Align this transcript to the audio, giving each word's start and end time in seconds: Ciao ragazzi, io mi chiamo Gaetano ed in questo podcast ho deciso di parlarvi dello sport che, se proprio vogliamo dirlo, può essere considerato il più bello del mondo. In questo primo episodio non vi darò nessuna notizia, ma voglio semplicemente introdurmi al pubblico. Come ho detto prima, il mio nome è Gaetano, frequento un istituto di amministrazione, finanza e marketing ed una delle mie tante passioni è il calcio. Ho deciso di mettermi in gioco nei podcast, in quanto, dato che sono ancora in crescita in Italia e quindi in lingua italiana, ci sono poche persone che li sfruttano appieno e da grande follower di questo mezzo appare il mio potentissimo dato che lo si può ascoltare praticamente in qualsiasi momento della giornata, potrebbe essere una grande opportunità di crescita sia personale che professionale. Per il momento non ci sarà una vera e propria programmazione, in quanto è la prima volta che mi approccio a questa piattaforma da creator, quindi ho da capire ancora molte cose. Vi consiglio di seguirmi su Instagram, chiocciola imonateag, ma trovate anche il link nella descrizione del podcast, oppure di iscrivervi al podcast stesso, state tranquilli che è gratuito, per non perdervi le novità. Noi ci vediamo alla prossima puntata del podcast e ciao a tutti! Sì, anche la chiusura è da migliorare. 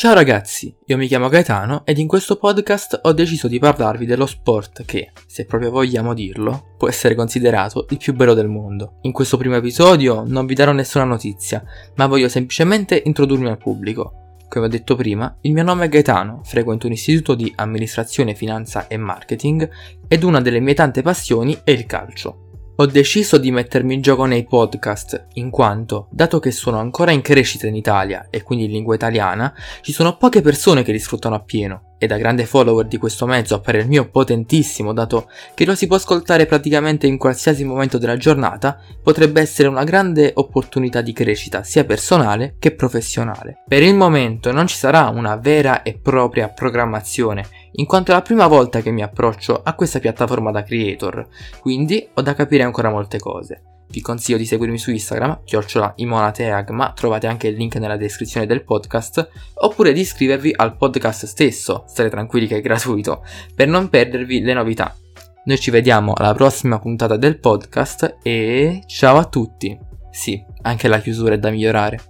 Ciao 0.00 0.14
ragazzi, 0.14 0.74
io 0.86 0.96
mi 0.96 1.06
chiamo 1.06 1.28
Gaetano 1.28 1.82
ed 1.84 1.98
in 1.98 2.06
questo 2.06 2.36
podcast 2.36 3.00
ho 3.02 3.12
deciso 3.12 3.48
di 3.48 3.58
parlarvi 3.58 4.06
dello 4.06 4.24
sport 4.24 4.86
che, 4.86 5.12
se 5.26 5.44
proprio 5.44 5.70
vogliamo 5.70 6.14
dirlo, 6.14 6.74
può 6.78 6.88
essere 6.88 7.14
considerato 7.14 7.84
il 7.90 7.98
più 7.98 8.14
bello 8.14 8.32
del 8.32 8.48
mondo. 8.48 9.00
In 9.02 9.12
questo 9.12 9.36
primo 9.36 9.56
episodio 9.56 10.24
non 10.26 10.46
vi 10.46 10.54
darò 10.54 10.72
nessuna 10.72 11.04
notizia, 11.04 11.62
ma 11.96 12.06
voglio 12.06 12.30
semplicemente 12.30 13.02
introdurmi 13.04 13.50
al 13.50 13.58
pubblico. 13.58 14.38
Come 14.48 14.64
ho 14.64 14.68
detto 14.70 14.96
prima, 14.96 15.36
il 15.42 15.52
mio 15.52 15.64
nome 15.64 15.84
è 15.84 15.88
Gaetano, 15.90 16.40
frequento 16.44 16.86
un 16.86 16.94
istituto 16.94 17.34
di 17.34 17.52
amministrazione, 17.56 18.34
finanza 18.34 18.88
e 18.88 18.96
marketing 18.96 19.68
ed 20.08 20.22
una 20.22 20.40
delle 20.40 20.60
mie 20.60 20.72
tante 20.72 21.02
passioni 21.02 21.58
è 21.62 21.72
il 21.72 21.84
calcio. 21.84 22.49
Ho 22.80 22.86
deciso 22.86 23.36
di 23.36 23.50
mettermi 23.50 23.92
in 23.92 24.00
gioco 24.00 24.24
nei 24.24 24.46
podcast, 24.46 25.26
in 25.34 25.50
quanto, 25.50 26.06
dato 26.08 26.38
che 26.38 26.50
sono 26.50 26.78
ancora 26.78 27.10
in 27.10 27.20
crescita 27.20 27.66
in 27.66 27.74
Italia 27.74 28.28
e 28.30 28.42
quindi 28.42 28.64
in 28.64 28.70
lingua 28.70 28.94
italiana, 28.94 29.52
ci 29.82 29.92
sono 29.92 30.16
poche 30.16 30.40
persone 30.40 30.82
che 30.82 30.92
li 30.92 30.98
sfruttano 30.98 31.34
appieno 31.34 31.89
e 32.02 32.06
da 32.06 32.16
grande 32.16 32.46
follower 32.46 32.86
di 32.86 32.96
questo 32.96 33.26
mezzo 33.26 33.54
appare 33.54 33.80
il 33.80 33.86
mio 33.86 34.08
potentissimo 34.08 34.94
dato 34.94 35.28
che 35.52 35.66
lo 35.66 35.74
si 35.74 35.86
può 35.86 35.96
ascoltare 35.96 36.46
praticamente 36.46 37.06
in 37.06 37.18
qualsiasi 37.18 37.62
momento 37.62 37.98
della 37.98 38.16
giornata, 38.16 38.80
potrebbe 39.02 39.42
essere 39.42 39.68
una 39.68 39.84
grande 39.84 40.32
opportunità 40.34 41.02
di 41.02 41.12
crescita 41.12 41.62
sia 41.62 41.84
personale 41.84 42.56
che 42.58 42.70
professionale. 42.70 43.62
Per 43.68 43.82
il 43.82 43.94
momento 43.94 44.50
non 44.50 44.66
ci 44.66 44.76
sarà 44.76 45.08
una 45.08 45.36
vera 45.36 45.82
e 45.82 45.98
propria 46.00 46.48
programmazione, 46.48 47.44
in 47.72 47.84
quanto 47.84 48.12
è 48.12 48.14
la 48.14 48.22
prima 48.22 48.46
volta 48.46 48.80
che 48.80 48.90
mi 48.90 49.02
approccio 49.02 49.60
a 49.62 49.74
questa 49.74 49.98
piattaforma 49.98 50.50
da 50.50 50.62
creator, 50.62 51.28
quindi 51.60 52.08
ho 52.14 52.22
da 52.22 52.34
capire 52.34 52.62
ancora 52.62 52.88
molte 52.88 53.18
cose. 53.18 53.69
Vi 53.90 54.00
consiglio 54.00 54.38
di 54.38 54.46
seguirmi 54.46 54.78
su 54.78 54.90
Instagram, 54.90 55.40
chiocciola 55.44 55.94
imonateag, 55.96 56.70
ma 56.70 56.92
trovate 56.92 57.26
anche 57.26 57.48
il 57.48 57.56
link 57.56 57.74
nella 57.76 57.96
descrizione 57.96 58.46
del 58.46 58.62
podcast, 58.62 59.28
oppure 59.54 59.92
di 59.92 60.00
iscrivervi 60.00 60.52
al 60.54 60.76
podcast 60.76 61.26
stesso, 61.26 61.84
state 61.88 62.08
tranquilli 62.08 62.46
che 62.46 62.58
è 62.58 62.60
gratuito, 62.60 63.24
per 63.54 63.66
non 63.66 63.88
perdervi 63.88 64.42
le 64.42 64.52
novità. 64.52 64.94
Noi 65.44 65.58
ci 65.58 65.70
vediamo 65.70 66.12
alla 66.14 66.34
prossima 66.34 66.78
puntata 66.78 67.16
del 67.16 67.40
podcast 67.40 68.18
e 68.22 68.84
ciao 68.86 69.16
a 69.18 69.24
tutti! 69.24 69.76
Sì, 70.10 70.40
anche 70.62 70.86
la 70.86 71.00
chiusura 71.00 71.34
è 71.34 71.38
da 71.38 71.50
migliorare. 71.50 72.09